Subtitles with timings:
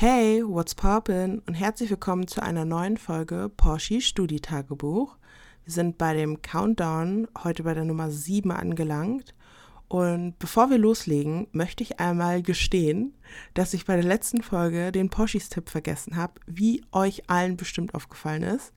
[0.00, 1.42] Hey, what's poppin?
[1.48, 5.16] Und herzlich willkommen zu einer neuen Folge Porsche Studietagebuch.
[5.64, 9.34] Wir sind bei dem Countdown heute bei der Nummer 7 angelangt.
[9.88, 13.16] Und bevor wir loslegen, möchte ich einmal gestehen,
[13.54, 18.44] dass ich bei der letzten Folge den Porschis-Tipp vergessen habe, wie euch allen bestimmt aufgefallen
[18.44, 18.72] ist.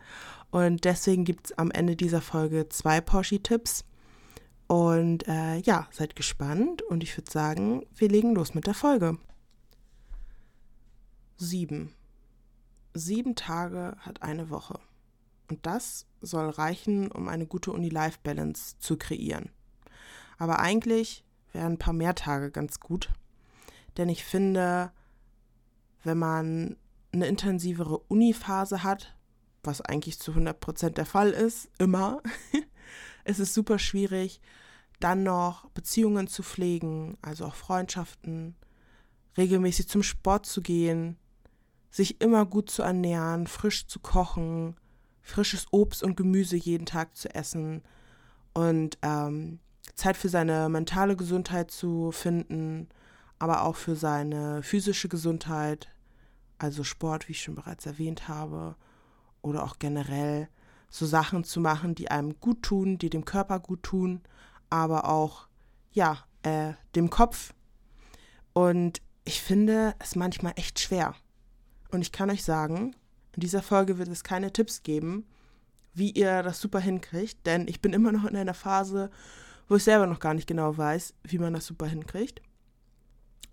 [0.50, 3.86] Und deswegen gibt es am Ende dieser Folge zwei Porsche-Tipps.
[4.66, 9.20] Und äh, ja, seid gespannt und ich würde sagen, wir legen los mit der Folge.
[11.42, 11.92] Sieben.
[12.94, 14.80] Sieben Tage hat eine Woche.
[15.50, 19.50] Und das soll reichen, um eine gute Uni-Life-Balance zu kreieren.
[20.38, 23.10] Aber eigentlich wären ein paar mehr Tage ganz gut.
[23.98, 24.92] Denn ich finde,
[26.04, 26.78] wenn man
[27.12, 29.18] eine intensivere Uni-Phase hat,
[29.64, 32.22] was eigentlich zu 100% der Fall ist, immer,
[33.26, 34.42] ist es super schwierig,
[35.00, 38.56] dann noch Beziehungen zu pflegen, also auch Freundschaften,
[39.38, 41.18] regelmäßig zum Sport zu gehen,
[41.92, 44.76] sich immer gut zu ernähren, frisch zu kochen,
[45.22, 47.84] frisches Obst und Gemüse jeden Tag zu essen
[48.54, 49.60] und ähm,
[49.96, 52.88] Zeit für seine mentale Gesundheit zu finden,
[53.40, 55.90] aber auch für seine physische Gesundheit,
[56.58, 58.76] also Sport, wie ich schon bereits erwähnt habe,
[59.42, 60.48] oder auch generell
[60.90, 64.22] so Sachen zu machen, die einem gut tun, die dem Körper gut tun,
[64.70, 65.48] aber auch
[65.92, 67.54] ja äh, dem Kopf.
[68.54, 71.16] Und ich finde es manchmal echt schwer.
[71.92, 72.96] Und ich kann euch sagen,
[73.36, 75.26] in dieser Folge wird es keine Tipps geben,
[75.94, 79.12] wie ihr das super hinkriegt, denn ich bin immer noch in einer Phase,
[79.68, 82.42] wo ich selber noch gar nicht genau weiß, wie man das super hinkriegt.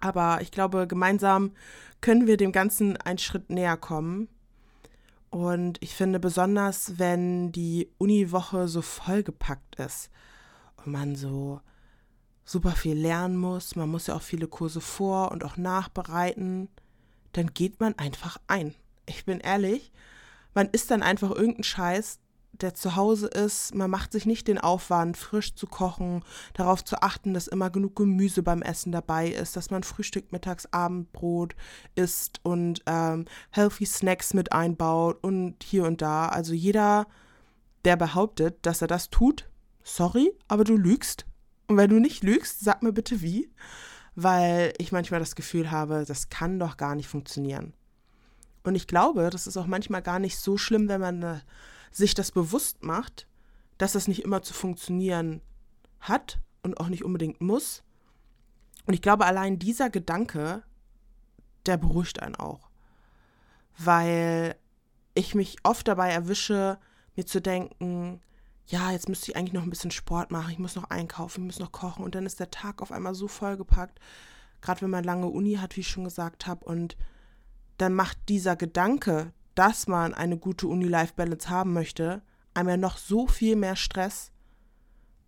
[0.00, 1.52] Aber ich glaube, gemeinsam
[2.00, 4.28] können wir dem Ganzen einen Schritt näher kommen.
[5.30, 10.10] Und ich finde besonders, wenn die Uniwoche so vollgepackt ist
[10.76, 11.60] und man so
[12.44, 16.68] super viel lernen muss, man muss ja auch viele Kurse vor und auch nachbereiten
[17.38, 18.74] dann geht man einfach ein.
[19.06, 19.92] Ich bin ehrlich,
[20.54, 22.18] man isst dann einfach irgendeinen Scheiß,
[22.52, 23.74] der zu Hause ist.
[23.74, 27.94] Man macht sich nicht den Aufwand, frisch zu kochen, darauf zu achten, dass immer genug
[27.94, 31.54] Gemüse beim Essen dabei ist, dass man Frühstück, Mittags, Abendbrot
[31.94, 36.26] isst und ähm, healthy Snacks mit einbaut und hier und da.
[36.26, 37.06] Also jeder,
[37.84, 39.48] der behauptet, dass er das tut,
[39.84, 41.26] sorry, aber du lügst.
[41.68, 43.48] Und wenn du nicht lügst, sag mir bitte wie
[44.20, 47.72] weil ich manchmal das Gefühl habe, das kann doch gar nicht funktionieren.
[48.64, 51.40] Und ich glaube, das ist auch manchmal gar nicht so schlimm, wenn man äh,
[51.92, 53.28] sich das bewusst macht,
[53.78, 55.40] dass das nicht immer zu funktionieren
[56.00, 57.84] hat und auch nicht unbedingt muss.
[58.86, 60.64] Und ich glaube, allein dieser Gedanke,
[61.66, 62.70] der beruhigt einen auch.
[63.78, 64.56] Weil
[65.14, 66.80] ich mich oft dabei erwische,
[67.14, 68.20] mir zu denken,
[68.68, 71.46] ja, jetzt müsste ich eigentlich noch ein bisschen Sport machen, ich muss noch einkaufen, ich
[71.46, 72.04] muss noch kochen.
[72.04, 73.98] Und dann ist der Tag auf einmal so vollgepackt,
[74.60, 76.64] gerade wenn man lange Uni hat, wie ich schon gesagt habe.
[76.66, 76.96] Und
[77.78, 83.26] dann macht dieser Gedanke, dass man eine gute Uni-Life-Balance haben möchte, einem ja noch so
[83.26, 84.32] viel mehr Stress.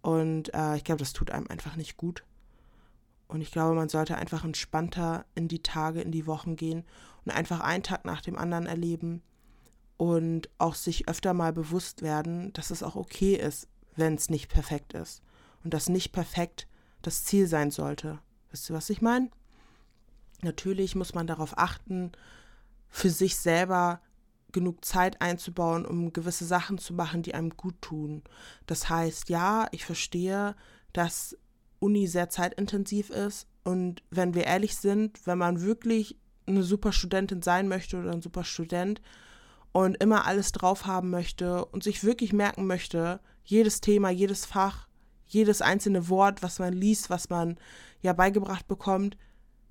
[0.03, 2.25] Und äh, ich glaube, das tut einem einfach nicht gut.
[3.27, 6.85] Und ich glaube, man sollte einfach entspannter in die Tage, in die Wochen gehen
[7.25, 9.23] und einfach einen Tag nach dem anderen erleben
[10.01, 14.49] und auch sich öfter mal bewusst werden, dass es auch okay ist, wenn es nicht
[14.49, 15.21] perfekt ist
[15.63, 16.67] und dass nicht perfekt
[17.03, 18.19] das Ziel sein sollte.
[18.51, 19.29] Wisst ihr, was ich meine?
[20.41, 22.13] Natürlich muss man darauf achten,
[22.89, 24.01] für sich selber
[24.53, 28.23] genug Zeit einzubauen, um gewisse Sachen zu machen, die einem gut tun.
[28.65, 30.57] Das heißt, ja, ich verstehe,
[30.95, 31.37] dass
[31.79, 37.43] Uni sehr zeitintensiv ist und wenn wir ehrlich sind, wenn man wirklich eine super Studentin
[37.43, 39.03] sein möchte oder ein super Student,
[39.73, 44.89] und immer alles drauf haben möchte und sich wirklich merken möchte, jedes Thema, jedes Fach,
[45.27, 47.57] jedes einzelne Wort, was man liest, was man
[48.03, 49.17] ja beigebracht bekommt,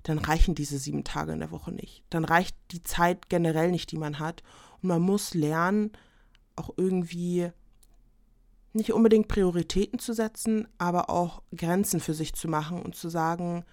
[0.02, 2.04] dann reichen diese sieben Tage in der Woche nicht.
[2.08, 4.42] Dann reicht die Zeit generell nicht, die man hat.
[4.82, 5.92] Und man muss lernen,
[6.56, 7.50] auch irgendwie
[8.72, 13.64] nicht unbedingt Prioritäten zu setzen, aber auch Grenzen für sich zu machen und zu sagen,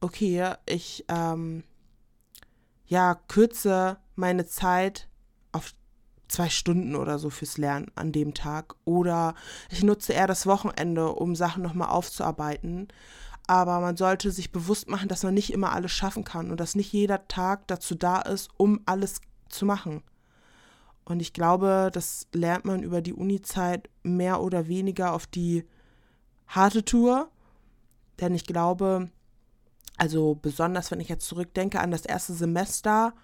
[0.00, 1.64] okay, ich ähm,
[2.86, 5.08] ja kürze meine Zeit
[6.28, 8.74] zwei Stunden oder so fürs Lernen an dem Tag.
[8.84, 9.34] Oder
[9.70, 12.88] ich nutze eher das Wochenende, um Sachen nochmal aufzuarbeiten.
[13.46, 16.74] Aber man sollte sich bewusst machen, dass man nicht immer alles schaffen kann und dass
[16.74, 20.02] nicht jeder Tag dazu da ist, um alles zu machen.
[21.04, 25.64] Und ich glaube, das lernt man über die Uni-Zeit mehr oder weniger auf die
[26.46, 27.30] harte Tour.
[28.20, 29.08] Denn ich glaube,
[29.96, 33.14] also besonders wenn ich jetzt zurückdenke an das erste Semester,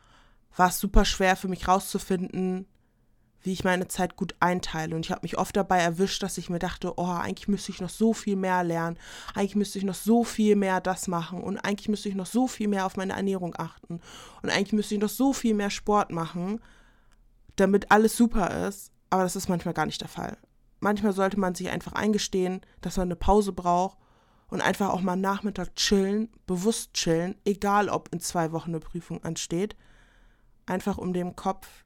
[0.56, 2.67] war es super schwer für mich rauszufinden,
[3.44, 4.96] wie ich meine Zeit gut einteile.
[4.96, 7.81] Und ich habe mich oft dabei erwischt, dass ich mir dachte, oh, eigentlich müsste ich
[7.81, 8.99] noch so viel mehr lernen,
[9.35, 12.49] eigentlich müsste ich noch so viel mehr das machen und eigentlich müsste ich noch so
[12.49, 14.00] viel mehr auf meine Ernährung achten
[14.43, 16.61] und eigentlich müsste ich noch so viel mehr Sport machen,
[17.56, 18.91] damit alles super ist.
[19.11, 20.37] Aber das ist manchmal gar nicht der Fall.
[20.81, 23.99] Manchmal sollte man sich einfach eingestehen, dass man eine Pause braucht
[24.49, 29.23] und einfach auch mal Nachmittag chillen, bewusst chillen, egal ob in zwei Wochen eine Prüfung
[29.23, 29.76] ansteht.
[30.67, 31.84] Einfach um dem Kopf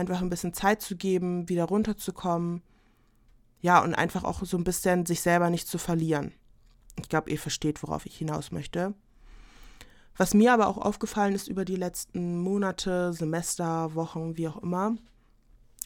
[0.00, 2.62] einfach ein bisschen Zeit zu geben, wieder runterzukommen.
[3.60, 6.32] Ja, und einfach auch so ein bisschen sich selber nicht zu verlieren.
[6.98, 8.94] Ich glaube, ihr versteht, worauf ich hinaus möchte.
[10.16, 14.96] Was mir aber auch aufgefallen ist über die letzten Monate, Semester, Wochen, wie auch immer,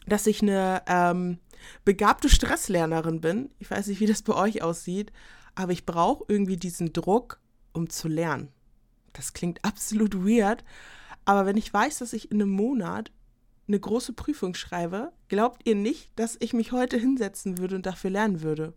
[0.06, 1.38] dass ich eine ähm,
[1.84, 3.50] begabte Stresslernerin bin.
[3.58, 5.12] Ich weiß nicht, wie das bei euch aussieht,
[5.54, 7.40] aber ich brauche irgendwie diesen Druck,
[7.72, 8.48] um zu lernen.
[9.12, 10.64] Das klingt absolut weird,
[11.24, 13.12] aber wenn ich weiß, dass ich in einem Monat
[13.66, 18.10] eine große Prüfung schreibe, glaubt ihr nicht, dass ich mich heute hinsetzen würde und dafür
[18.10, 18.74] lernen würde.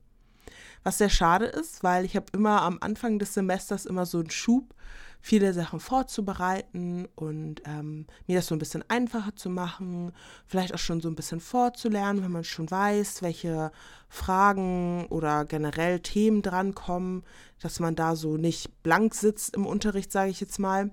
[0.83, 4.29] Was sehr schade ist, weil ich habe immer am Anfang des Semesters immer so einen
[4.29, 4.73] Schub,
[5.19, 10.13] viele Sachen vorzubereiten und ähm, mir das so ein bisschen einfacher zu machen,
[10.45, 13.71] vielleicht auch schon so ein bisschen vorzulernen, wenn man schon weiß, welche
[14.07, 17.23] Fragen oder generell Themen drankommen,
[17.59, 20.91] dass man da so nicht blank sitzt im Unterricht, sage ich jetzt mal.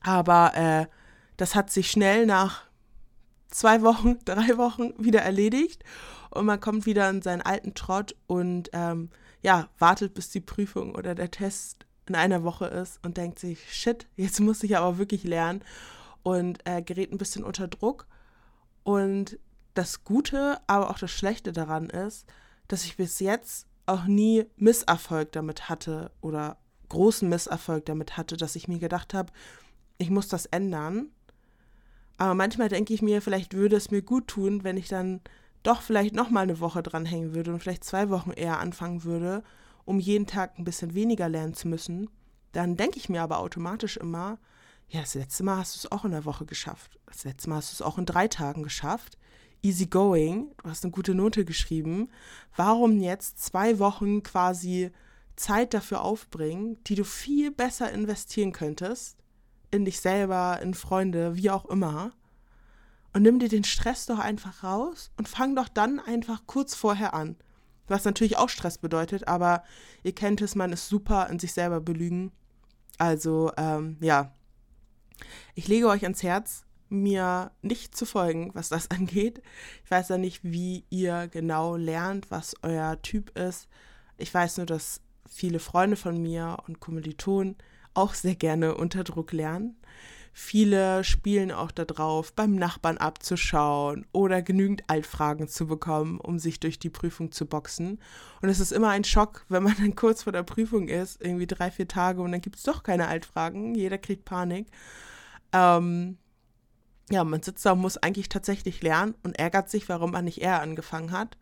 [0.00, 0.86] Aber äh,
[1.36, 2.64] das hat sich schnell nach
[3.54, 5.84] zwei Wochen, drei Wochen wieder erledigt
[6.30, 9.10] und man kommt wieder in seinen alten Trott und ähm,
[9.42, 13.72] ja, wartet, bis die Prüfung oder der Test in einer Woche ist und denkt sich,
[13.72, 15.62] shit, jetzt muss ich aber wirklich lernen
[16.22, 18.06] und äh, gerät ein bisschen unter Druck.
[18.82, 19.38] Und
[19.74, 22.26] das Gute, aber auch das Schlechte daran ist,
[22.68, 26.58] dass ich bis jetzt auch nie Misserfolg damit hatte oder
[26.88, 29.32] großen Misserfolg damit hatte, dass ich mir gedacht habe,
[29.98, 31.08] ich muss das ändern
[32.16, 35.20] aber manchmal denke ich mir, vielleicht würde es mir gut tun, wenn ich dann
[35.62, 39.42] doch vielleicht noch mal eine Woche dranhängen würde und vielleicht zwei Wochen eher anfangen würde,
[39.84, 42.08] um jeden Tag ein bisschen weniger lernen zu müssen.
[42.52, 44.38] Dann denke ich mir aber automatisch immer,
[44.88, 46.98] ja, das letzte Mal hast du es auch in der Woche geschafft.
[47.06, 49.18] Das letzte Mal hast du es auch in drei Tagen geschafft.
[49.62, 52.10] Easy going, du hast eine gute Note geschrieben.
[52.54, 54.90] Warum jetzt zwei Wochen quasi
[55.36, 59.16] Zeit dafür aufbringen, die du viel besser investieren könntest,
[59.74, 62.12] in dich selber, in Freunde, wie auch immer.
[63.12, 67.14] Und nimm dir den Stress doch einfach raus und fang doch dann einfach kurz vorher
[67.14, 67.36] an.
[67.86, 69.62] Was natürlich auch Stress bedeutet, aber
[70.02, 72.32] ihr kennt es, man ist super in sich selber belügen.
[72.98, 74.32] Also, ähm, ja.
[75.54, 79.42] Ich lege euch ans Herz, mir nicht zu folgen, was das angeht.
[79.84, 83.68] Ich weiß ja nicht, wie ihr genau lernt, was euer Typ ist.
[84.16, 87.56] Ich weiß nur, dass viele Freunde von mir und Kommilitonen
[87.94, 89.76] auch sehr gerne unter Druck lernen.
[90.36, 96.80] Viele spielen auch darauf, beim Nachbarn abzuschauen oder genügend Altfragen zu bekommen, um sich durch
[96.80, 98.00] die Prüfung zu boxen.
[98.42, 101.46] Und es ist immer ein Schock, wenn man dann kurz vor der Prüfung ist, irgendwie
[101.46, 103.76] drei, vier Tage und dann gibt es doch keine Altfragen.
[103.76, 104.66] Jeder kriegt Panik.
[105.52, 106.18] Ähm,
[107.10, 110.42] ja, man sitzt da und muss eigentlich tatsächlich lernen und ärgert sich, warum man nicht
[110.42, 111.36] eher angefangen hat.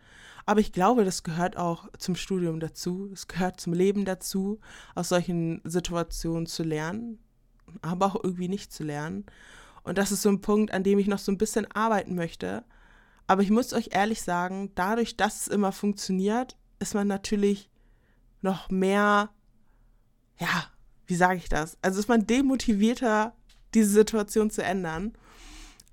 [0.47, 3.11] Aber ich glaube, das gehört auch zum Studium dazu.
[3.13, 4.61] Es gehört zum Leben dazu,
[4.95, 7.19] aus solchen Situationen zu lernen,
[7.81, 9.25] aber auch irgendwie nicht zu lernen.
[9.85, 12.65] Und das ist so ein Punkt, an dem ich noch so ein bisschen arbeiten möchte.
[13.27, 17.71] Aber ich muss euch ehrlich sagen, dadurch, dass es immer funktioniert, ist man natürlich
[18.41, 19.31] noch mehr,
[20.39, 20.67] ja,
[21.07, 21.79] wie sage ich das?
[21.83, 23.35] Also ist man demotivierter,
[23.75, 25.13] diese Situation zu ändern.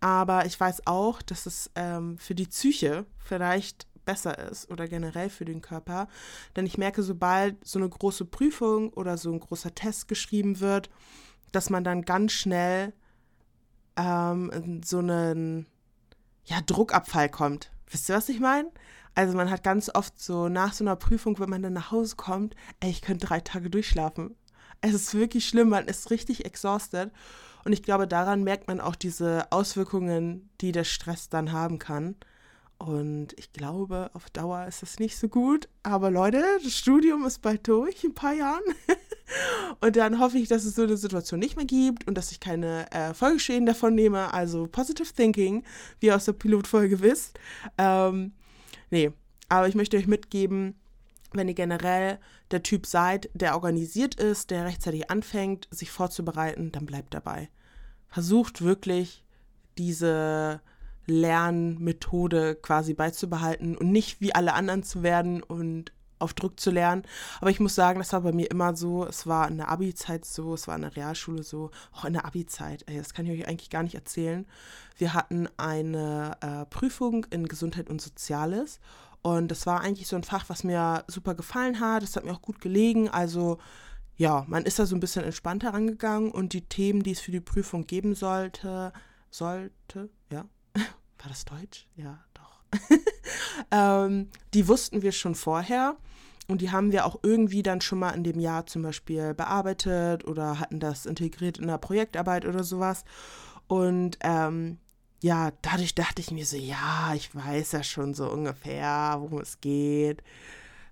[0.02, 5.30] Aber ich weiß auch, dass es ähm, für die Psyche vielleicht besser ist oder generell
[5.30, 6.08] für den Körper.
[6.56, 10.90] Denn ich merke, sobald so eine große Prüfung oder so ein großer Test geschrieben wird,
[11.52, 12.92] dass man dann ganz schnell
[13.98, 15.68] ähm, in so einen
[16.44, 17.72] ja, Druckabfall kommt.
[17.92, 18.72] Wisst ihr, was ich meine?
[19.14, 22.16] Also man hat ganz oft so nach so einer Prüfung, wenn man dann nach Hause
[22.16, 24.36] kommt, ey, ich könnte drei Tage durchschlafen.
[24.82, 27.12] Es ist wirklich schlimm, man ist richtig exhausted.
[27.64, 32.16] Und ich glaube, daran merkt man auch diese Auswirkungen, die der Stress dann haben kann.
[32.80, 35.68] Und ich glaube, auf Dauer ist das nicht so gut.
[35.84, 38.64] Aber Leute, das Studium ist bald durch, in ein paar Jahren.
[39.82, 42.40] und dann hoffe ich, dass es so eine Situation nicht mehr gibt und dass ich
[42.40, 44.34] keine äh, Folgeschäden davon nehme.
[44.34, 45.64] Also Positive Thinking,
[46.00, 47.38] wie ihr aus der Pilotfolge wisst.
[47.78, 48.32] Ähm,
[48.92, 49.12] nee,
[49.50, 50.76] aber ich möchte euch mitgeben,
[51.34, 52.18] wenn ihr generell
[52.52, 57.50] der Typ seid, der organisiert ist, der rechtzeitig anfängt, sich vorzubereiten, dann bleibt dabei.
[58.08, 59.26] Versucht wirklich
[59.78, 60.62] diese
[61.10, 67.04] Lernmethode quasi beizubehalten und nicht wie alle anderen zu werden und auf Druck zu lernen.
[67.40, 69.06] Aber ich muss sagen, das war bei mir immer so.
[69.06, 72.26] Es war in der Abi-Zeit so, es war in der Realschule so, auch in der
[72.26, 72.86] Abi-Zeit.
[72.88, 74.46] Das kann ich euch eigentlich gar nicht erzählen.
[74.98, 78.80] Wir hatten eine äh, Prüfung in Gesundheit und Soziales.
[79.22, 82.04] Und das war eigentlich so ein Fach, was mir super gefallen hat.
[82.04, 83.10] Das hat mir auch gut gelegen.
[83.10, 83.58] Also
[84.16, 87.32] ja, man ist da so ein bisschen entspannter rangegangen und die Themen, die es für
[87.32, 88.92] die Prüfung geben sollte,
[89.30, 90.46] sollte, ja,
[91.20, 91.88] war das Deutsch?
[91.96, 92.62] Ja, doch.
[93.72, 95.96] ähm, die wussten wir schon vorher
[96.48, 100.26] und die haben wir auch irgendwie dann schon mal in dem Jahr zum Beispiel bearbeitet
[100.26, 103.06] oder hatten das integriert in der Projektarbeit oder sowas.
[103.68, 104.78] Und ähm,
[105.22, 109.62] ja, dadurch dachte ich mir so, ja, ich weiß ja schon so ungefähr, worum es
[109.62, 110.24] geht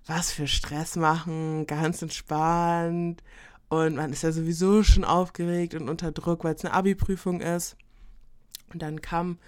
[0.08, 3.22] was für Stress machen, ganz entspannt.
[3.68, 7.76] Und man ist ja sowieso schon aufgeregt und unter Druck, weil es eine Abi-Prüfung ist.
[8.72, 9.38] Und dann kam,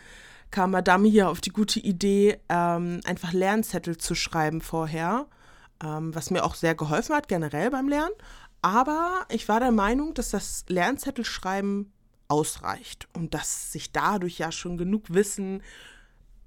[0.50, 5.26] kam Madame hier auf die gute Idee, ähm, einfach Lernzettel zu schreiben vorher,
[5.82, 8.14] ähm, was mir auch sehr geholfen hat, generell beim Lernen.
[8.62, 11.92] Aber ich war der Meinung, dass das Lernzettelschreiben
[12.28, 15.62] ausreicht und dass sich dadurch ja schon genug Wissen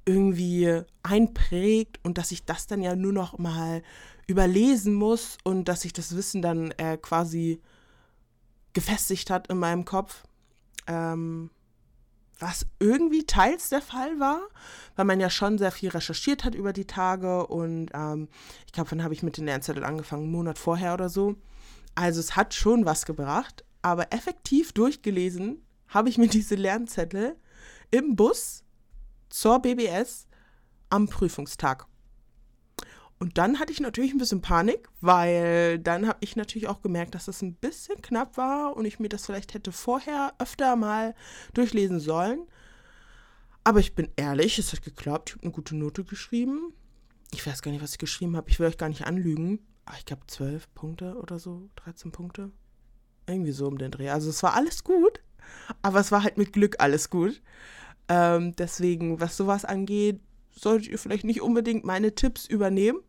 [0.06, 3.84] irgendwie einprägt und dass ich das dann ja nur noch mal
[4.28, 7.62] überlesen muss und dass sich das Wissen dann äh, quasi
[8.74, 10.24] gefestigt hat in meinem Kopf.
[10.88, 11.50] Ähm,
[12.40, 14.42] was irgendwie teils der Fall war,
[14.96, 18.28] weil man ja schon sehr viel recherchiert hat über die Tage und ähm,
[18.66, 21.36] ich glaube, dann habe ich mit den Lernzetteln angefangen, einen Monat vorher oder so.
[21.96, 27.36] Also es hat schon was gebracht, aber effektiv durchgelesen habe ich mir diese Lernzettel
[27.92, 28.64] im Bus
[29.30, 30.28] zur BBS
[30.90, 31.88] am Prüfungstag.
[33.24, 37.16] Und dann hatte ich natürlich ein bisschen Panik, weil dann habe ich natürlich auch gemerkt,
[37.16, 41.16] dass das ein bisschen knapp war und ich mir das vielleicht hätte vorher öfter mal
[41.54, 42.46] durchlesen sollen.
[43.64, 45.30] Aber ich bin ehrlich, es hat geklappt.
[45.30, 46.74] Ich habe eine gute Note geschrieben.
[47.32, 48.50] Ich weiß gar nicht, was ich geschrieben habe.
[48.50, 49.66] Ich will euch gar nicht anlügen.
[49.86, 52.52] Aber ich glaube, 12 Punkte oder so, 13 Punkte.
[53.26, 54.10] Irgendwie so um den Dreh.
[54.10, 55.22] Also es war alles gut,
[55.82, 57.42] aber es war halt mit Glück alles gut.
[58.10, 60.20] Ähm, deswegen, was sowas angeht,
[60.52, 63.00] solltet ihr vielleicht nicht unbedingt meine Tipps übernehmen.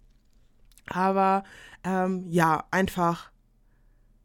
[0.89, 1.45] Aber
[1.85, 3.31] ähm, ja, einfach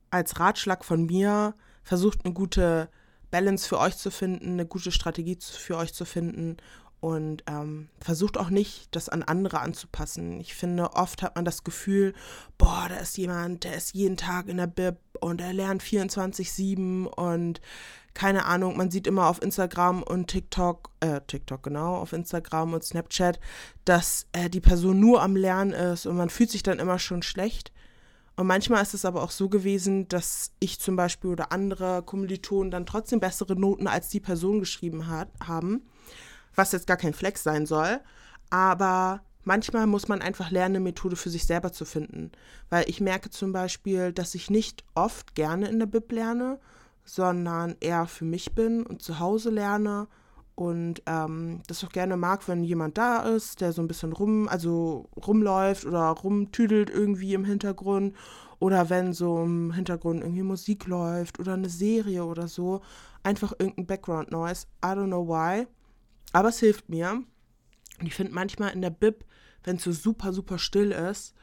[0.09, 2.89] als Ratschlag von mir, versucht eine gute
[3.31, 6.57] Balance für euch zu finden, eine gute Strategie für euch zu finden
[6.99, 10.39] und ähm, versucht auch nicht, das an andere anzupassen.
[10.41, 12.13] Ich finde, oft hat man das Gefühl,
[12.57, 17.05] boah, da ist jemand, der ist jeden Tag in der Bib und er lernt 24-7
[17.05, 17.61] und
[18.13, 22.83] keine Ahnung, man sieht immer auf Instagram und TikTok, äh, TikTok genau, auf Instagram und
[22.83, 23.39] Snapchat,
[23.85, 27.21] dass äh, die Person nur am Lernen ist und man fühlt sich dann immer schon
[27.21, 27.71] schlecht.
[28.35, 32.71] Und manchmal ist es aber auch so gewesen, dass ich zum Beispiel oder andere Kommilitonen
[32.71, 35.81] dann trotzdem bessere Noten als die Person geschrieben hat, haben,
[36.55, 37.99] was jetzt gar kein Flex sein soll.
[38.49, 42.31] Aber manchmal muss man einfach lernen, eine Methode für sich selber zu finden.
[42.69, 46.59] Weil ich merke zum Beispiel, dass ich nicht oft gerne in der Bib lerne,
[47.09, 50.07] sondern eher für mich bin und zu Hause lerne
[50.53, 54.47] und ähm, das auch gerne mag, wenn jemand da ist, der so ein bisschen rum,
[54.47, 58.15] also rumläuft oder rumtüdelt irgendwie im Hintergrund
[58.59, 62.81] oder wenn so im Hintergrund irgendwie Musik läuft oder eine Serie oder so,
[63.23, 64.67] einfach irgendein Background Noise.
[64.83, 65.65] I don't know why,
[66.33, 67.23] aber es hilft mir.
[67.99, 69.25] Und ich finde manchmal in der Bib,
[69.63, 71.33] wenn es so super super still ist,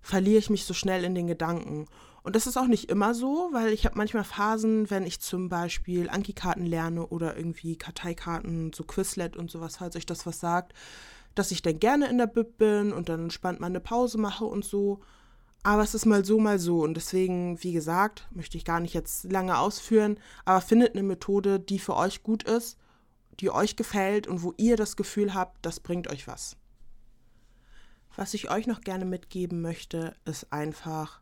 [0.00, 1.86] verliere ich mich so schnell in den Gedanken.
[2.22, 5.48] Und das ist auch nicht immer so, weil ich habe manchmal Phasen, wenn ich zum
[5.48, 10.74] Beispiel Anki-Karten lerne oder irgendwie Karteikarten, so Quizlet und sowas, falls euch das was sagt,
[11.34, 14.44] dass ich dann gerne in der Bib bin und dann entspannt mal eine Pause mache
[14.44, 15.00] und so.
[15.62, 16.82] Aber es ist mal so, mal so.
[16.82, 21.60] Und deswegen, wie gesagt, möchte ich gar nicht jetzt lange ausführen, aber findet eine Methode,
[21.60, 22.78] die für euch gut ist,
[23.40, 26.56] die euch gefällt und wo ihr das Gefühl habt, das bringt euch was.
[28.16, 31.19] Was ich euch noch gerne mitgeben möchte, ist einfach,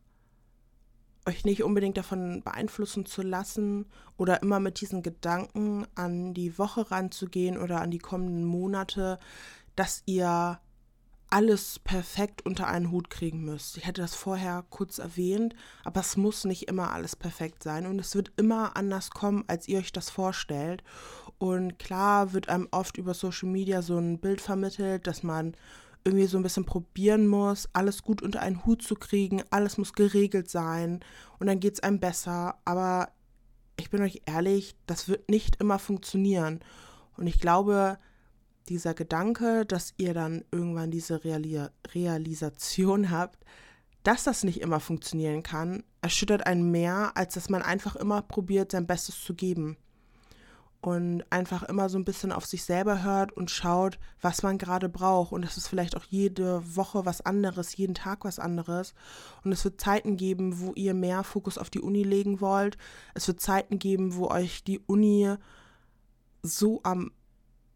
[1.28, 6.90] euch nicht unbedingt davon beeinflussen zu lassen oder immer mit diesen Gedanken an die Woche
[6.90, 9.18] ranzugehen oder an die kommenden Monate,
[9.76, 10.58] dass ihr
[11.30, 13.76] alles perfekt unter einen Hut kriegen müsst.
[13.76, 15.54] Ich hätte das vorher kurz erwähnt,
[15.84, 19.68] aber es muss nicht immer alles perfekt sein und es wird immer anders kommen, als
[19.68, 20.82] ihr euch das vorstellt.
[21.36, 25.54] Und klar wird einem oft über Social Media so ein Bild vermittelt, dass man
[26.08, 29.92] irgendwie so ein bisschen probieren muss, alles gut unter einen Hut zu kriegen, alles muss
[29.92, 31.00] geregelt sein
[31.38, 32.56] und dann geht es einem besser.
[32.64, 33.10] Aber
[33.78, 36.60] ich bin euch ehrlich, das wird nicht immer funktionieren.
[37.16, 37.98] Und ich glaube,
[38.68, 41.60] dieser Gedanke, dass ihr dann irgendwann diese Reali
[41.94, 43.44] Realisation habt,
[44.02, 48.72] dass das nicht immer funktionieren kann, erschüttert einen mehr, als dass man einfach immer probiert,
[48.72, 49.76] sein Bestes zu geben.
[50.80, 54.88] Und einfach immer so ein bisschen auf sich selber hört und schaut, was man gerade
[54.88, 55.32] braucht.
[55.32, 58.94] Und es ist vielleicht auch jede Woche was anderes, jeden Tag was anderes.
[59.42, 62.78] Und es wird Zeiten geben, wo ihr mehr Fokus auf die Uni legen wollt.
[63.14, 65.34] Es wird Zeiten geben, wo euch die Uni
[66.42, 67.10] so am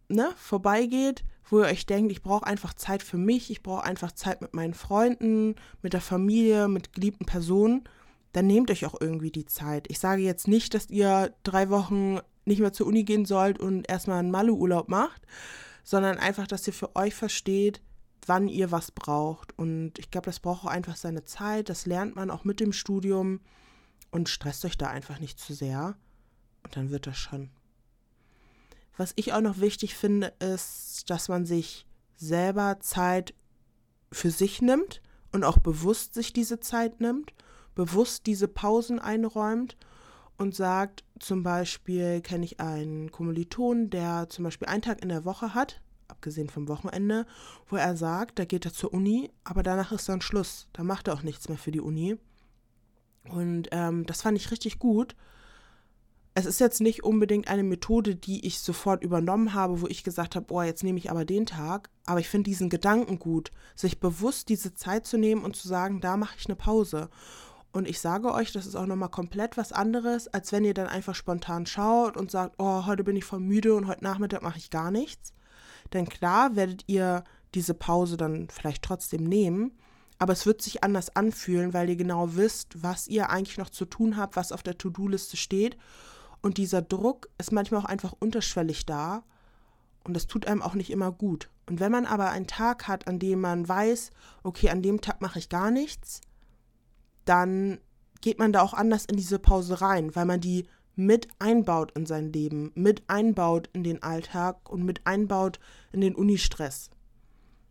[0.09, 4.13] ne, vorbeigeht, wo ihr euch denkt, ich brauche einfach Zeit für mich, ich brauche einfach
[4.13, 7.89] Zeit mit meinen Freunden, mit der Familie, mit geliebten Personen
[8.33, 9.87] dann nehmt euch auch irgendwie die Zeit.
[9.91, 13.89] Ich sage jetzt nicht, dass ihr drei Wochen nicht mehr zur Uni gehen sollt und
[13.89, 15.23] erstmal einen Malle-Urlaub macht,
[15.85, 17.81] sondern einfach, dass ihr für euch versteht,
[18.27, 19.57] wann ihr was braucht.
[19.59, 21.69] Und ich glaube, das braucht auch einfach seine Zeit.
[21.69, 23.41] Das lernt man auch mit dem Studium.
[24.11, 25.97] Und stresst euch da einfach nicht zu sehr.
[26.63, 27.51] Und dann wird das schon.
[28.97, 33.35] Was ich auch noch wichtig finde, ist, dass man sich selber Zeit
[34.13, 35.01] für sich nimmt
[35.33, 37.33] und auch bewusst sich diese Zeit nimmt,
[37.75, 39.77] bewusst diese Pausen einräumt
[40.37, 45.25] und sagt, zum Beispiel kenne ich einen Kommiliton, der zum Beispiel einen Tag in der
[45.25, 47.27] Woche hat, abgesehen vom Wochenende,
[47.69, 50.69] wo er sagt, da geht er zur Uni, aber danach ist dann Schluss.
[50.73, 52.19] Da macht er auch nichts mehr für die Uni.
[53.29, 55.15] Und ähm, das fand ich richtig gut.
[56.35, 60.35] Es ist jetzt nicht unbedingt eine Methode, die ich sofort übernommen habe, wo ich gesagt
[60.35, 61.91] habe, oh, jetzt nehme ich aber den Tag.
[62.07, 66.01] Aber ich finde diesen Gedanken gut, sich bewusst diese Zeit zu nehmen und zu sagen,
[66.01, 67.11] da mache ich eine Pause.
[67.73, 70.89] Und ich sage euch, das ist auch nochmal komplett was anderes, als wenn ihr dann
[70.89, 74.59] einfach spontan schaut und sagt, oh, heute bin ich voll müde und heute Nachmittag mache
[74.59, 75.33] ich gar nichts.
[75.93, 77.25] Denn klar werdet ihr
[77.55, 79.73] diese Pause dann vielleicht trotzdem nehmen,
[80.19, 83.87] aber es wird sich anders anfühlen, weil ihr genau wisst, was ihr eigentlich noch zu
[83.87, 85.77] tun habt, was auf der To-Do-Liste steht.
[86.43, 89.25] Und dieser Druck ist manchmal auch einfach unterschwellig da
[90.05, 91.49] und das tut einem auch nicht immer gut.
[91.67, 94.13] Und wenn man aber einen Tag hat, an dem man weiß,
[94.43, 96.21] okay, an dem Tag mache ich gar nichts,
[97.25, 97.79] dann
[98.21, 102.07] geht man da auch anders in diese Pause rein, weil man die mit einbaut in
[102.07, 105.59] sein Leben, mit einbaut in den Alltag und mit einbaut
[105.91, 106.91] in den Unistress.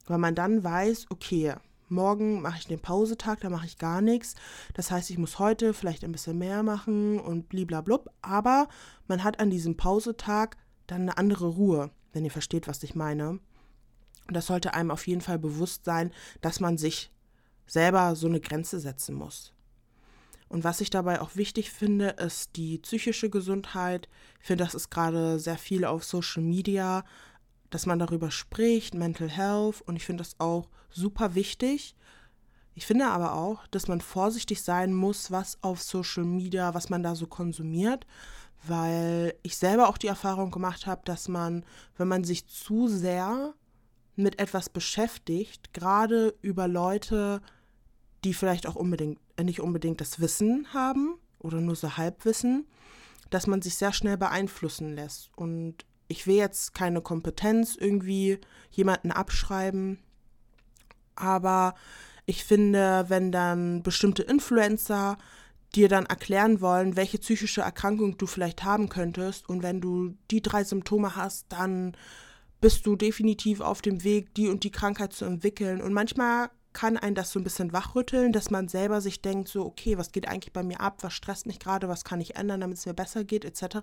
[0.08, 1.53] Weil man dann weiß, okay,
[1.91, 4.36] morgen mache ich den Pausetag, da mache ich gar nichts.
[4.74, 8.10] Das heißt, ich muss heute vielleicht ein bisschen mehr machen und bliblablub.
[8.22, 8.67] Aber
[9.08, 13.39] man hat an diesem Pausetag dann eine andere Ruhe, wenn ihr versteht, was ich meine.
[14.27, 17.12] Und das sollte einem auf jeden Fall bewusst sein, dass man sich
[17.71, 19.53] selber so eine Grenze setzen muss.
[20.49, 24.10] Und was ich dabei auch wichtig finde, ist die psychische Gesundheit.
[24.41, 27.05] Ich finde, das ist gerade sehr viel auf Social Media,
[27.69, 29.81] dass man darüber spricht, Mental Health.
[29.86, 31.95] Und ich finde das auch super wichtig.
[32.75, 37.03] Ich finde aber auch, dass man vorsichtig sein muss, was auf Social Media, was man
[37.03, 38.05] da so konsumiert,
[38.67, 41.63] weil ich selber auch die Erfahrung gemacht habe, dass man,
[41.95, 43.53] wenn man sich zu sehr
[44.17, 47.41] mit etwas beschäftigt, gerade über Leute,
[48.23, 52.67] die vielleicht auch unbedingt, äh, nicht unbedingt das Wissen haben oder nur so Halbwissen,
[53.29, 55.31] dass man sich sehr schnell beeinflussen lässt.
[55.36, 58.39] Und ich will jetzt keine Kompetenz irgendwie
[58.71, 59.99] jemanden abschreiben,
[61.15, 61.75] aber
[62.25, 65.17] ich finde, wenn dann bestimmte Influencer
[65.75, 70.41] dir dann erklären wollen, welche psychische Erkrankung du vielleicht haben könntest und wenn du die
[70.41, 71.95] drei Symptome hast, dann
[72.60, 75.81] bist du definitiv auf dem Weg, die und die Krankheit zu entwickeln.
[75.81, 79.65] Und manchmal kann einen das so ein bisschen wachrütteln, dass man selber sich denkt, so,
[79.65, 82.62] okay, was geht eigentlich bei mir ab, was stresst mich gerade, was kann ich ändern,
[82.62, 83.77] damit es mir besser geht, etc.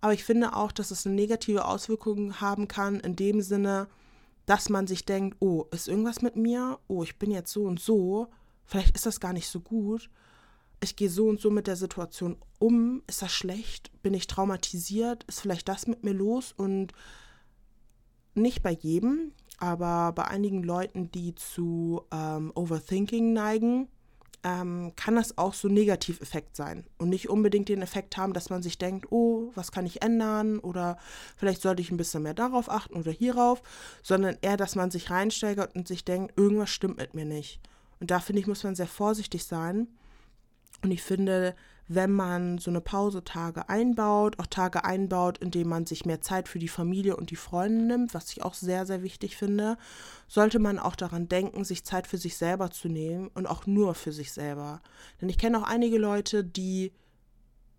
[0.00, 3.88] Aber ich finde auch, dass es eine negative Auswirkung haben kann, in dem Sinne,
[4.46, 6.78] dass man sich denkt, oh, ist irgendwas mit mir?
[6.88, 8.28] Oh, ich bin jetzt so und so,
[8.64, 10.10] vielleicht ist das gar nicht so gut.
[10.80, 13.02] Ich gehe so und so mit der Situation um.
[13.06, 13.92] Ist das schlecht?
[14.02, 15.22] Bin ich traumatisiert?
[15.24, 16.52] Ist vielleicht das mit mir los?
[16.56, 16.92] Und
[18.34, 23.88] nicht bei jedem, aber bei einigen Leuten, die zu ähm, Overthinking neigen,
[24.44, 28.50] ähm, kann das auch so ein Negativeffekt sein und nicht unbedingt den Effekt haben, dass
[28.50, 30.98] man sich denkt, oh, was kann ich ändern oder
[31.36, 33.62] vielleicht sollte ich ein bisschen mehr darauf achten oder hierauf,
[34.02, 37.60] sondern eher, dass man sich reinsteigert und sich denkt, irgendwas stimmt mit mir nicht.
[38.00, 39.86] Und da finde ich, muss man sehr vorsichtig sein.
[40.82, 41.54] Und ich finde,
[41.88, 46.48] wenn man so eine Pausetage einbaut, auch Tage einbaut, in denen man sich mehr Zeit
[46.48, 49.76] für die Familie und die Freunde nimmt, was ich auch sehr, sehr wichtig finde,
[50.28, 53.94] sollte man auch daran denken, sich Zeit für sich selber zu nehmen und auch nur
[53.94, 54.80] für sich selber.
[55.20, 56.92] Denn ich kenne auch einige Leute, die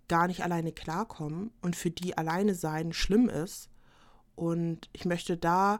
[0.07, 3.69] gar nicht alleine klarkommen und für die alleine sein schlimm ist.
[4.35, 5.79] Und ich möchte da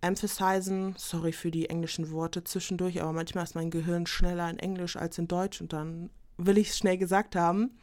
[0.00, 4.96] emphasizen, sorry für die englischen Worte zwischendurch, aber manchmal ist mein Gehirn schneller in Englisch
[4.96, 6.10] als in Deutsch und dann
[6.46, 7.78] will ich es schnell gesagt haben.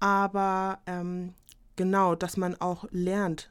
[0.00, 1.34] Aber ähm,
[1.76, 3.50] genau, dass man auch lernt,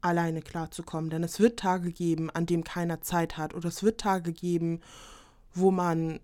[0.00, 1.10] alleine klarzukommen.
[1.10, 3.54] Denn es wird Tage geben, an denen keiner Zeit hat.
[3.54, 4.80] Oder es wird Tage geben,
[5.54, 6.20] wo man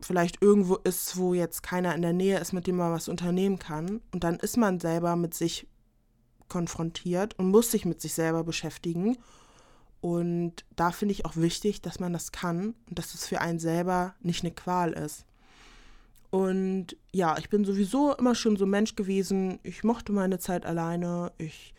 [0.00, 3.58] vielleicht irgendwo ist, wo jetzt keiner in der Nähe ist, mit dem man was unternehmen
[3.58, 4.00] kann.
[4.12, 5.66] Und dann ist man selber mit sich
[6.48, 9.16] konfrontiert und muss sich mit sich selber beschäftigen.
[10.00, 13.58] Und da finde ich auch wichtig, dass man das kann und dass es für einen
[13.58, 15.24] selber nicht eine Qual ist.
[16.34, 19.60] Und ja, ich bin sowieso immer schon so Mensch gewesen.
[19.62, 21.30] Ich mochte meine Zeit alleine.
[21.38, 21.74] Ich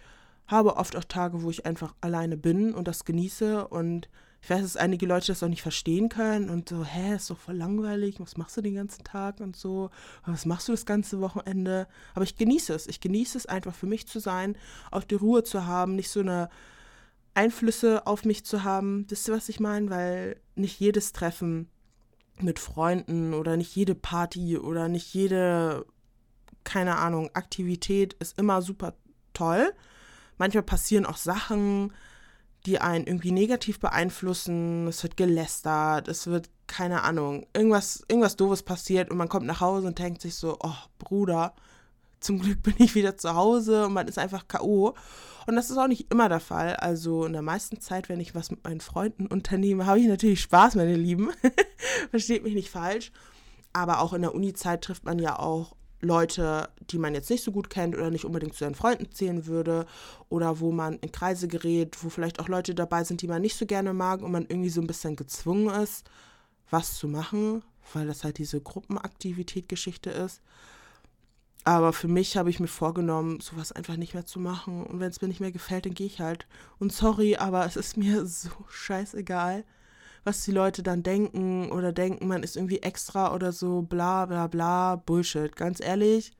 [0.48, 3.68] habe oft auch Tage, wo ich einfach alleine bin und das genieße.
[3.68, 4.08] Und
[4.42, 7.38] ich weiß, dass einige Leute das auch nicht verstehen können und so, hä, ist doch
[7.38, 9.90] voll langweilig, was machst du den ganzen Tag und so,
[10.26, 11.86] was machst du das ganze Wochenende?
[12.14, 12.88] Aber ich genieße es.
[12.88, 14.56] Ich genieße es einfach für mich zu sein,
[14.90, 16.48] auf die Ruhe zu haben, nicht so eine
[17.34, 19.06] Einflüsse auf mich zu haben.
[19.10, 19.90] Wisst ihr, was ich meine?
[19.90, 21.68] Weil nicht jedes Treffen
[22.42, 25.86] mit Freunden oder nicht jede Party oder nicht jede,
[26.64, 28.94] keine Ahnung, Aktivität ist immer super
[29.34, 29.74] toll.
[30.38, 31.94] Manchmal passieren auch Sachen,
[32.66, 34.88] die einen irgendwie negativ beeinflussen.
[34.88, 39.62] Es wird gelästert, es wird, keine Ahnung, irgendwas, irgendwas Doofes passiert und man kommt nach
[39.62, 41.54] Hause und denkt sich so, oh, Bruder,
[42.26, 44.96] zum Glück bin ich wieder zu Hause und man ist einfach K.O.
[45.48, 46.76] Und das ist auch nicht immer der Fall.
[46.76, 50.42] Also in der meisten Zeit, wenn ich was mit meinen Freunden unternehme, habe ich natürlich
[50.42, 51.30] Spaß, meine Lieben.
[52.10, 53.12] Versteht mich nicht falsch.
[53.74, 57.52] Aber auch in der Uni-Zeit trifft man ja auch Leute, die man jetzt nicht so
[57.52, 59.86] gut kennt oder nicht unbedingt zu seinen Freunden zählen würde
[60.30, 63.58] oder wo man in Kreise gerät, wo vielleicht auch Leute dabei sind, die man nicht
[63.58, 66.10] so gerne mag und man irgendwie so ein bisschen gezwungen ist,
[66.70, 70.42] was zu machen, weil das halt diese Gruppenaktivität-Geschichte ist.
[71.66, 74.86] Aber für mich habe ich mir vorgenommen, sowas einfach nicht mehr zu machen.
[74.86, 76.48] Und wenn es mir nicht mehr gefällt, dann gehe ich halt.
[76.80, 79.66] Und sorry, aber es ist mir so scheißegal
[80.26, 84.48] was die Leute dann denken oder denken, man ist irgendwie extra oder so, bla bla
[84.48, 85.56] bla, Bullshit.
[85.56, 86.34] Ganz ehrlich,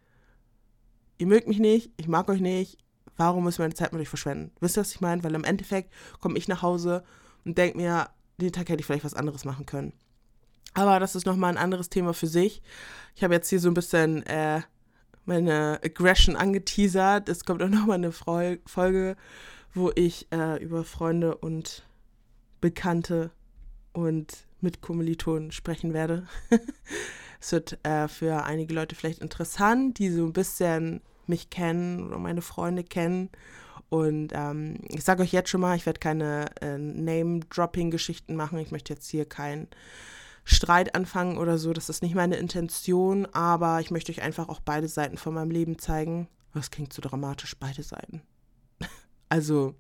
[1.20, 2.80] ihr mögt mich nicht, ich mag euch nicht,
[3.16, 4.52] warum muss ich meine Zeit mit euch verschwenden?
[4.60, 5.24] Wisst ihr, was ich meine?
[5.24, 7.04] Weil im Endeffekt komme ich nach Hause
[7.46, 9.94] und denke mir, den Tag hätte ich vielleicht was anderes machen können.
[10.74, 12.64] Aber das ist nochmal ein anderes Thema für sich.
[13.16, 14.62] Ich habe jetzt hier so ein bisschen äh,
[15.26, 17.30] meine Aggression angeteasert.
[17.30, 19.16] Es kommt auch nochmal eine Folge,
[19.74, 21.86] wo ich äh, über Freunde und
[22.62, 23.32] Bekannte
[23.94, 26.28] und mit Kommilitonen sprechen werde.
[27.40, 32.18] es wird äh, für einige Leute vielleicht interessant, die so ein bisschen mich kennen oder
[32.18, 33.30] meine Freunde kennen.
[33.90, 38.58] Und ähm, ich sage euch jetzt schon mal, ich werde keine äh, Name-Dropping-Geschichten machen.
[38.60, 39.68] Ich möchte jetzt hier keinen
[40.46, 41.74] Streit anfangen oder so.
[41.74, 45.52] Das ist nicht meine Intention, aber ich möchte euch einfach auch beide Seiten von meinem
[45.52, 46.28] Leben zeigen.
[46.54, 48.22] Das klingt so dramatisch, beide Seiten.
[49.30, 49.76] also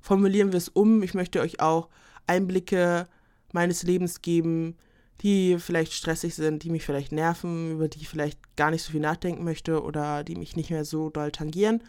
[0.00, 1.02] formulieren wir es um.
[1.02, 1.88] Ich möchte euch auch
[2.26, 3.08] Einblicke
[3.52, 4.76] meines Lebens geben,
[5.22, 8.92] die vielleicht stressig sind, die mich vielleicht nerven, über die ich vielleicht gar nicht so
[8.92, 11.82] viel nachdenken möchte oder die mich nicht mehr so doll tangieren.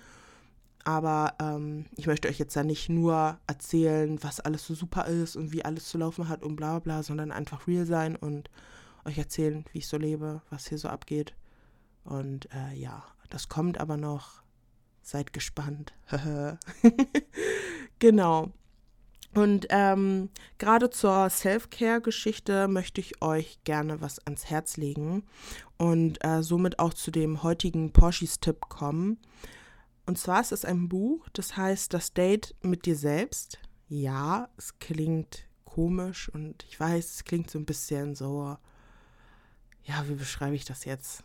[0.83, 5.35] Aber ähm, ich möchte euch jetzt da nicht nur erzählen, was alles so super ist
[5.35, 8.49] und wie alles zu laufen hat und bla bla, sondern einfach real sein und
[9.05, 11.35] euch erzählen, wie ich so lebe, was hier so abgeht.
[12.03, 14.41] Und äh, ja, das kommt aber noch.
[15.03, 15.93] Seid gespannt.
[17.99, 18.51] genau.
[19.33, 25.23] Und ähm, gerade zur Self-Care-Geschichte möchte ich euch gerne was ans Herz legen
[25.77, 29.17] und äh, somit auch zu dem heutigen Porschis-Tipp kommen.
[30.11, 33.59] Und zwar ist es ein Buch, das heißt Das Date mit dir selbst.
[33.87, 38.57] Ja, es klingt komisch und ich weiß, es klingt so ein bisschen so,
[39.85, 41.23] ja, wie beschreibe ich das jetzt?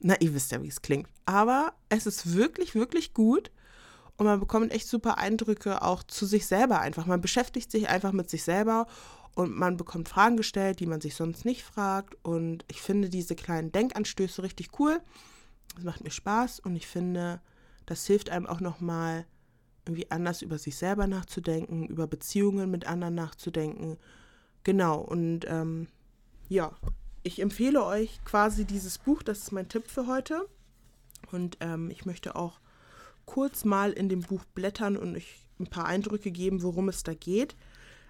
[0.00, 1.08] Na, ihr wisst ja, wie es klingt.
[1.24, 3.52] Aber es ist wirklich, wirklich gut
[4.16, 7.06] und man bekommt echt super Eindrücke auch zu sich selber einfach.
[7.06, 8.88] Man beschäftigt sich einfach mit sich selber
[9.36, 12.16] und man bekommt Fragen gestellt, die man sich sonst nicht fragt.
[12.24, 15.00] Und ich finde diese kleinen Denkanstöße richtig cool.
[15.76, 17.40] Das macht mir Spaß und ich finde,
[17.86, 19.26] das hilft einem auch nochmal
[19.86, 23.98] irgendwie anders über sich selber nachzudenken, über Beziehungen mit anderen nachzudenken.
[24.64, 25.86] Genau, und ähm,
[26.48, 26.72] ja,
[27.22, 30.48] ich empfehle euch quasi dieses Buch, das ist mein Tipp für heute.
[31.32, 32.60] Und ähm, ich möchte auch
[33.24, 37.14] kurz mal in dem Buch blättern und euch ein paar Eindrücke geben, worum es da
[37.14, 37.56] geht.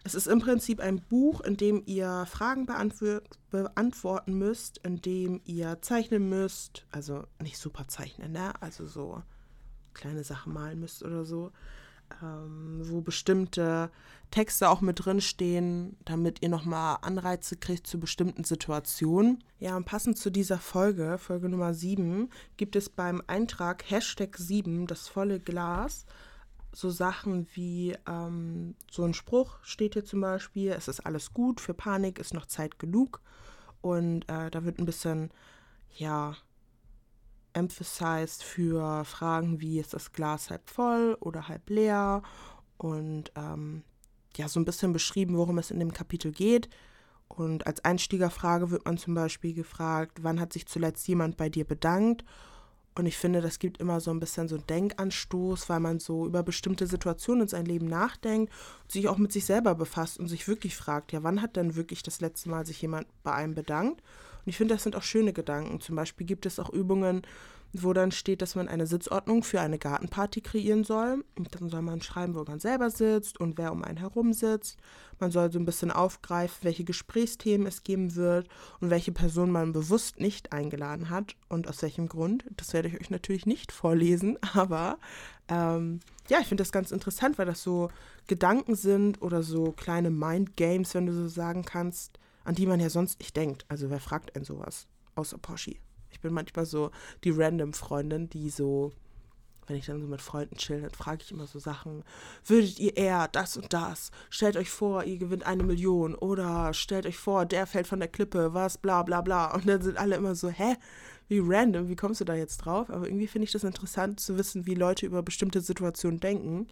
[0.05, 5.79] Es ist im Prinzip ein Buch, in dem ihr Fragen beantworten müsst, in dem ihr
[5.83, 8.53] zeichnen müsst, also nicht super zeichnen, ne?
[8.63, 9.23] Also so
[9.97, 11.51] kleine Sachen malen müsst oder so,
[12.23, 13.91] ähm, wo bestimmte
[14.31, 19.43] Texte auch mit drin stehen, damit ihr nochmal Anreize kriegt zu bestimmten Situationen.
[19.59, 24.87] Ja, und passend zu dieser Folge, Folge Nummer 7, gibt es beim Eintrag Hashtag 7
[24.87, 26.07] das volle Glas
[26.77, 31.59] so Sachen wie ähm, so ein Spruch steht hier zum Beispiel, es ist alles gut,
[31.59, 33.23] für Panik ist noch Zeit genug.
[33.81, 35.31] Und äh, da wird ein bisschen,
[35.95, 36.37] ja,
[37.57, 42.23] emphasized für Fragen wie ist das Glas halb voll oder halb leer
[42.77, 43.83] und ähm,
[44.37, 46.69] ja, so ein bisschen beschrieben, worum es in dem Kapitel geht.
[47.29, 51.65] Und als Einstiegerfrage wird man zum Beispiel gefragt, wann hat sich zuletzt jemand bei dir
[51.65, 52.25] bedankt?
[52.95, 56.27] Und ich finde, das gibt immer so ein bisschen so einen Denkanstoß, weil man so
[56.27, 58.53] über bestimmte Situationen in seinem Leben nachdenkt
[58.89, 62.03] sich auch mit sich selber befasst und sich wirklich fragt, ja, wann hat denn wirklich
[62.03, 64.03] das letzte Mal sich jemand bei einem bedankt?
[64.47, 65.81] Und ich finde, das sind auch schöne Gedanken.
[65.81, 67.23] Zum Beispiel gibt es auch Übungen,
[67.73, 71.25] wo dann steht, dass man eine Sitzordnung für eine Gartenparty kreieren soll.
[71.37, 74.79] Und dann soll man schreiben, wo man selber sitzt und wer um einen herum sitzt.
[75.19, 78.47] Man soll so ein bisschen aufgreifen, welche Gesprächsthemen es geben wird
[78.81, 82.45] und welche Person man bewusst nicht eingeladen hat und aus welchem Grund.
[82.57, 84.99] Das werde ich euch natürlich nicht vorlesen, aber
[85.49, 87.91] ähm, ja, ich finde das ganz interessant, weil das so
[88.29, 92.81] Gedanken sind oder so kleine Mind Games, wenn du so sagen kannst, an die man
[92.81, 93.65] ja sonst nicht denkt.
[93.69, 94.87] Also wer fragt denn sowas?
[95.17, 95.81] Außer Poschi.
[96.11, 96.91] Ich bin manchmal so
[97.25, 98.93] die random Freundin, die so,
[99.67, 102.05] wenn ich dann so mit Freunden chill, dann frage ich immer so Sachen.
[102.45, 104.13] Würdet ihr eher das und das?
[104.31, 106.15] Stellt euch vor, ihr gewinnt eine Million.
[106.15, 109.53] Oder stellt euch vor, der fällt von der Klippe, was, bla bla bla.
[109.53, 110.77] Und dann sind alle immer so, hä?
[111.29, 112.89] Wie random, wie kommst du da jetzt drauf?
[112.89, 116.69] Aber irgendwie finde ich das interessant zu wissen, wie Leute über bestimmte Situationen denken.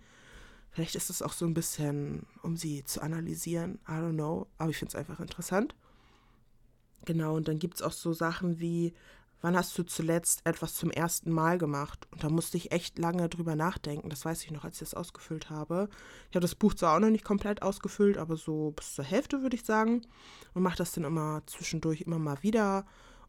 [0.75, 3.79] Vielleicht ist es auch so ein bisschen, um sie zu analysieren.
[3.89, 4.49] I don't know.
[4.59, 5.77] Aber ich finde es einfach interessant.
[7.05, 8.93] Genau, und dann gibt es auch so Sachen wie,
[9.41, 12.09] wann hast du zuletzt etwas zum ersten Mal gemacht?
[12.11, 14.11] Und da musste ich echt lange drüber nachdenken.
[14.11, 15.89] Das weiß ich noch, als ich das ausgefüllt habe.
[16.31, 19.43] Ich habe das Buch zwar auch noch nicht komplett ausgefüllt, aber so bis zur Hälfte
[19.43, 20.03] würde ich sagen.
[20.55, 22.85] Und mache das dann immer zwischendurch immer mal wieder.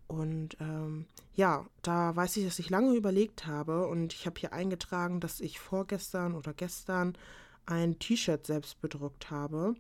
[0.07, 3.87] Und ähm, ja, da weiß ich, dass ich lange überlegt habe.
[3.87, 7.17] Und ich habe hier eingetragen, dass ich vorgestern oder gestern
[7.65, 9.75] ein T-Shirt selbst bedruckt habe.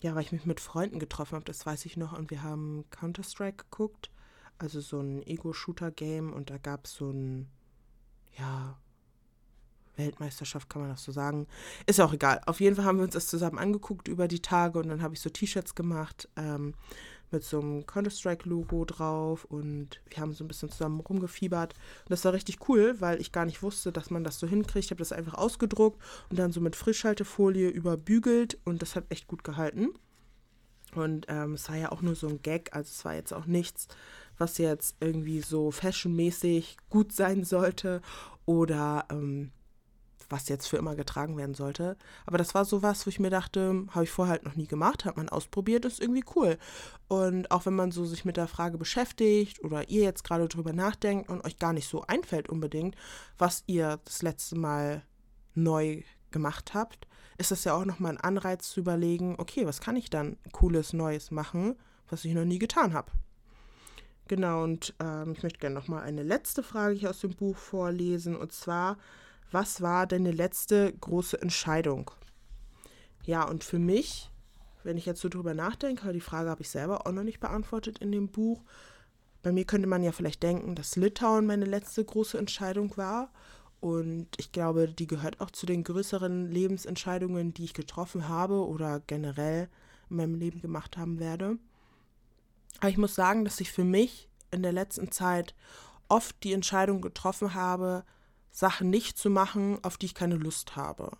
[0.00, 2.16] Ja, weil ich mich mit Freunden getroffen habe, das weiß ich noch.
[2.16, 4.10] Und wir haben Counter-Strike geguckt
[4.62, 7.48] also so ein Ego-Shooter-Game und da gab es so ein,
[8.38, 8.78] ja,
[9.96, 11.46] Weltmeisterschaft kann man das so sagen.
[11.84, 12.40] Ist auch egal.
[12.46, 15.14] Auf jeden Fall haben wir uns das zusammen angeguckt über die Tage und dann habe
[15.14, 16.74] ich so T-Shirts gemacht ähm,
[17.32, 21.74] mit so einem Counter-Strike-Logo drauf und wir haben so ein bisschen zusammen rumgefiebert.
[21.74, 24.84] Und das war richtig cool, weil ich gar nicht wusste, dass man das so hinkriegt.
[24.86, 29.26] Ich habe das einfach ausgedruckt und dann so mit Frischhaltefolie überbügelt und das hat echt
[29.26, 29.88] gut gehalten.
[30.94, 33.46] Und ähm, es war ja auch nur so ein Gag, also es war jetzt auch
[33.46, 33.88] nichts,
[34.36, 38.02] was jetzt irgendwie so fashionmäßig gut sein sollte
[38.44, 39.52] oder ähm,
[40.32, 41.96] was jetzt für immer getragen werden sollte.
[42.26, 44.66] Aber das war so was, wo ich mir dachte, habe ich vorher halt noch nie
[44.66, 46.58] gemacht, hat man ausprobiert, ist irgendwie cool.
[47.08, 50.72] Und auch wenn man so sich mit der Frage beschäftigt oder ihr jetzt gerade drüber
[50.72, 52.96] nachdenkt und euch gar nicht so einfällt unbedingt,
[53.38, 55.02] was ihr das letzte Mal
[55.54, 57.06] neu gemacht habt,
[57.38, 60.92] ist das ja auch nochmal ein Anreiz zu überlegen, okay, was kann ich dann cooles
[60.92, 61.76] Neues machen,
[62.08, 63.10] was ich noch nie getan habe.
[64.28, 68.36] Genau, und ähm, ich möchte gerne nochmal eine letzte Frage hier aus dem Buch vorlesen,
[68.36, 68.96] und zwar,
[69.52, 72.10] was war deine letzte große Entscheidung?
[73.24, 74.30] Ja, und für mich,
[74.82, 77.98] wenn ich jetzt so drüber nachdenke, die Frage habe ich selber auch noch nicht beantwortet
[77.98, 78.62] in dem Buch.
[79.42, 83.30] Bei mir könnte man ja vielleicht denken, dass Litauen meine letzte große Entscheidung war.
[83.80, 89.00] Und ich glaube, die gehört auch zu den größeren Lebensentscheidungen, die ich getroffen habe oder
[89.06, 89.68] generell
[90.08, 91.58] in meinem Leben gemacht haben werde.
[92.78, 95.54] Aber ich muss sagen, dass ich für mich in der letzten Zeit
[96.08, 98.04] oft die Entscheidung getroffen habe,
[98.52, 101.10] Sachen nicht zu machen, auf die ich keine Lust habe.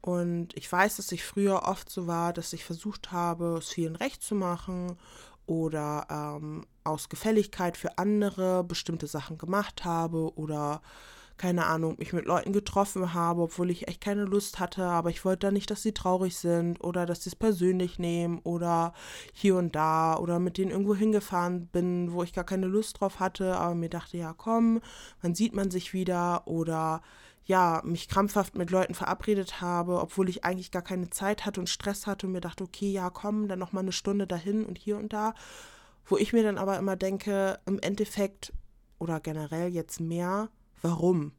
[0.00, 3.96] Und ich weiß, dass ich früher oft so war, dass ich versucht habe, es vielen
[3.96, 4.98] recht zu machen
[5.46, 10.82] oder ähm, aus Gefälligkeit für andere bestimmte Sachen gemacht habe oder
[11.36, 15.24] keine Ahnung, mich mit Leuten getroffen habe, obwohl ich echt keine Lust hatte, aber ich
[15.24, 18.92] wollte da nicht, dass sie traurig sind oder dass sie es persönlich nehmen oder
[19.32, 23.20] hier und da oder mit denen irgendwo hingefahren bin, wo ich gar keine Lust drauf
[23.20, 24.80] hatte, aber mir dachte, ja komm,
[25.22, 27.02] wann sieht man sich wieder oder
[27.46, 31.68] ja, mich krampfhaft mit Leuten verabredet habe, obwohl ich eigentlich gar keine Zeit hatte und
[31.68, 34.78] Stress hatte und mir dachte, okay, ja, komm, dann noch mal eine Stunde dahin und
[34.78, 35.34] hier und da,
[36.06, 38.52] wo ich mir dann aber immer denke, im Endeffekt
[38.98, 40.48] oder generell jetzt mehr
[40.84, 41.32] Warum?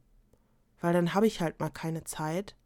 [0.80, 2.56] Weil dann habe ich halt mal keine Zeit.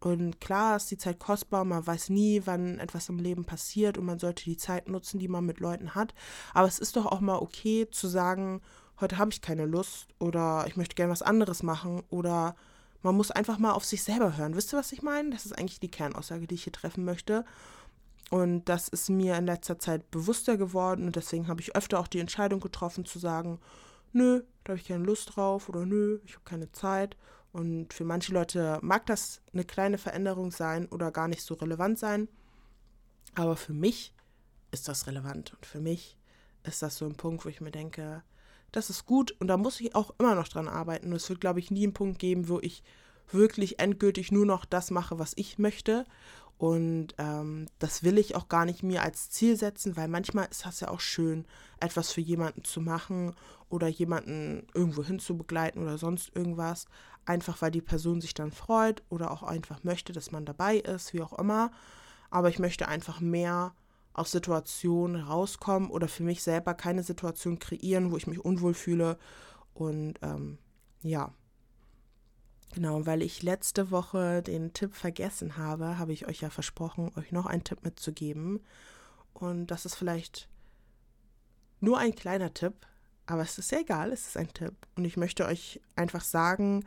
[0.00, 4.04] Und klar ist die Zeit kostbar, man weiß nie, wann etwas im Leben passiert und
[4.04, 6.12] man sollte die Zeit nutzen, die man mit Leuten hat.
[6.52, 8.60] Aber es ist doch auch mal okay zu sagen,
[9.00, 12.54] heute habe ich keine Lust oder ich möchte gerne was anderes machen oder
[13.00, 14.56] man muss einfach mal auf sich selber hören.
[14.56, 15.30] Wisst ihr, was ich meine?
[15.30, 17.46] Das ist eigentlich die Kernaussage, die ich hier treffen möchte.
[18.30, 22.08] Und das ist mir in letzter Zeit bewusster geworden und deswegen habe ich öfter auch
[22.08, 23.58] die Entscheidung getroffen zu sagen,
[24.16, 27.16] nö, da habe ich keine Lust drauf oder nö, ich habe keine Zeit.
[27.52, 31.98] Und für manche Leute mag das eine kleine Veränderung sein oder gar nicht so relevant
[31.98, 32.28] sein.
[33.34, 34.12] Aber für mich
[34.72, 35.54] ist das relevant.
[35.54, 36.18] Und für mich
[36.64, 38.22] ist das so ein Punkt, wo ich mir denke,
[38.72, 41.06] das ist gut und da muss ich auch immer noch dran arbeiten.
[41.08, 42.82] Und es wird, glaube ich, nie einen Punkt geben, wo ich
[43.30, 46.04] wirklich endgültig nur noch das mache, was ich möchte
[46.58, 50.64] Und ähm, das will ich auch gar nicht mir als Ziel setzen, weil manchmal ist
[50.64, 51.44] das ja auch schön,
[51.80, 53.34] etwas für jemanden zu machen
[53.68, 56.86] oder jemanden irgendwo hin zu begleiten oder sonst irgendwas.
[57.26, 61.12] Einfach weil die Person sich dann freut oder auch einfach möchte, dass man dabei ist,
[61.12, 61.70] wie auch immer.
[62.30, 63.74] Aber ich möchte einfach mehr
[64.14, 69.18] aus Situationen rauskommen oder für mich selber keine Situation kreieren, wo ich mich unwohl fühle.
[69.74, 70.56] Und ähm,
[71.02, 71.34] ja,
[72.76, 77.32] Genau, weil ich letzte Woche den Tipp vergessen habe, habe ich euch ja versprochen, euch
[77.32, 78.60] noch einen Tipp mitzugeben.
[79.32, 80.50] Und das ist vielleicht
[81.80, 82.74] nur ein kleiner Tipp,
[83.24, 84.74] aber es ist ja egal, es ist ein Tipp.
[84.94, 86.84] Und ich möchte euch einfach sagen,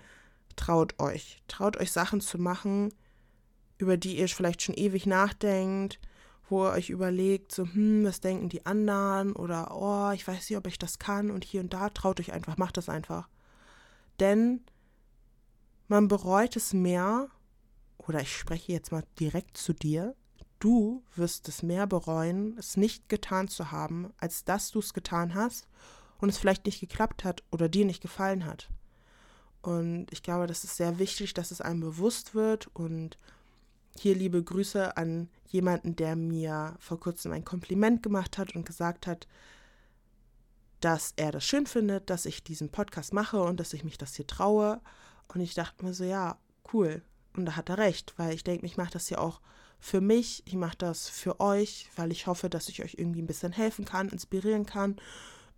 [0.56, 1.42] traut euch.
[1.48, 2.94] Traut euch Sachen zu machen,
[3.80, 6.00] über die ihr vielleicht schon ewig nachdenkt,
[6.50, 9.34] wo ihr euch überlegt, so, hm, was denken die anderen?
[9.34, 11.32] Oder, oh, ich weiß nicht, ob ich das kann.
[11.32, 13.28] Und hier und da traut euch einfach, macht das einfach.
[14.20, 14.62] Denn
[15.90, 17.30] man bereut es mehr,
[17.98, 20.16] oder ich spreche jetzt mal direkt zu dir,
[20.60, 25.34] du wirst es mehr bereuen, es nicht getan zu haben, als dass du es getan
[25.34, 25.68] hast
[26.20, 28.70] und es vielleicht nicht geklappt hat oder dir nicht gefallen hat.
[29.62, 32.68] Und ich glaube, das ist sehr wichtig, dass es einem bewusst wird.
[32.74, 33.18] Und
[33.98, 39.08] hier liebe Grüße an jemanden, der mir vor kurzem ein Kompliment gemacht hat und gesagt
[39.08, 39.28] hat,
[40.80, 44.16] dass er das schön findet, dass ich diesen Podcast mache und dass ich mich das
[44.16, 44.80] hier traue.
[45.34, 46.38] Und ich dachte mir so, ja,
[46.74, 47.02] cool.
[47.36, 49.40] Und da hat er recht, weil ich denke, ich mache das ja auch
[49.80, 53.28] für mich, ich mache das für euch, weil ich hoffe, dass ich euch irgendwie ein
[53.28, 54.98] bisschen helfen kann, inspirieren kann,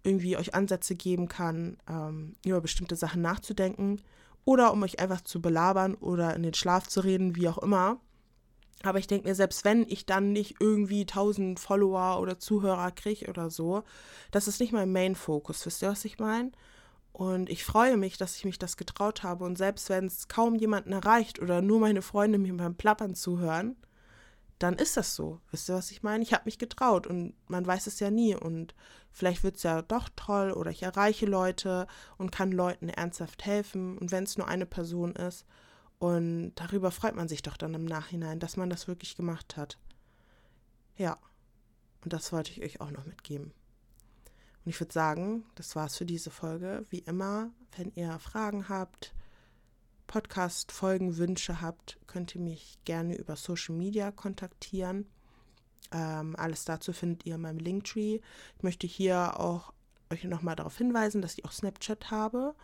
[0.04, 4.02] irgendwie euch Ansätze geben kann, ähm, über bestimmte Sachen nachzudenken
[4.46, 8.00] oder um euch einfach zu belabern oder in den Schlaf zu reden, wie auch immer.
[8.84, 13.30] Aber ich denke mir, selbst wenn ich dann nicht irgendwie 1000 Follower oder Zuhörer kriege
[13.30, 13.84] oder so,
[14.32, 15.66] das ist nicht mein Main-Fokus.
[15.66, 16.52] Wisst ihr, was ich meine?
[17.14, 19.44] Und ich freue mich, dass ich mich das getraut habe.
[19.44, 23.76] Und selbst wenn es kaum jemanden erreicht oder nur meine Freunde mir beim Plappern zuhören,
[24.60, 25.42] dann ist das so.
[25.50, 26.24] Wisst ihr, was ich meine?
[26.24, 28.36] Ich habe mich getraut und man weiß es ja nie.
[28.36, 28.76] Und
[29.12, 33.98] vielleicht wird es ja doch toll oder ich erreiche Leute und kann Leuten ernsthaft helfen.
[33.98, 35.46] Und wenn es nur eine Person ist.
[36.00, 39.78] Und darüber freut man sich doch dann im Nachhinein, dass man das wirklich gemacht hat.
[40.96, 41.18] Ja.
[42.04, 43.54] Und das wollte ich euch auch noch mitgeben.
[44.64, 46.86] Und ich würde sagen, das war's für diese Folge.
[46.90, 49.14] Wie immer, wenn ihr Fragen habt,
[50.08, 55.08] Podcast-Folgen, Wünsche habt, könnt ihr mich gerne über Social Media kontaktieren.
[55.92, 58.20] Ähm, alles dazu findet ihr in meinem Linktree.
[58.58, 59.74] Ich möchte hier auch
[60.12, 62.56] euch nochmal darauf hinweisen, dass ich auch Snapchat habe.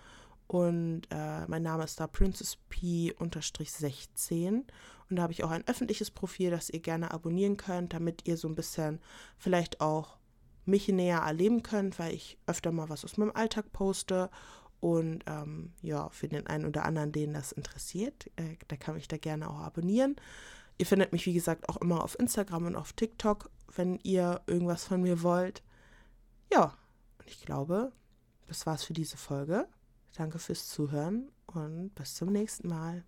[0.48, 4.64] Und äh, mein Name ist da Princess P-16.
[5.10, 8.38] Und da habe ich auch ein öffentliches Profil, das ihr gerne abonnieren könnt, damit ihr
[8.38, 9.00] so ein bisschen
[9.38, 10.17] vielleicht auch
[10.68, 14.30] mich näher erleben könnt, weil ich öfter mal was aus meinem Alltag poste.
[14.80, 19.08] Und ähm, ja, für den einen oder anderen, den das interessiert, äh, da kann ich
[19.08, 20.16] da gerne auch abonnieren.
[20.78, 24.84] Ihr findet mich, wie gesagt, auch immer auf Instagram und auf TikTok, wenn ihr irgendwas
[24.84, 25.64] von mir wollt.
[26.54, 26.78] Ja,
[27.18, 27.92] und ich glaube,
[28.48, 29.68] das war's für diese Folge.
[30.16, 33.08] Danke fürs Zuhören und bis zum nächsten Mal.